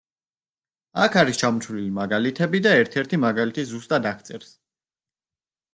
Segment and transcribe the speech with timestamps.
[1.03, 4.53] აქ არის ჩამოთვლილი მაგალითები და ერთ-ერთი მაგალითი ზუსტად აღწერს.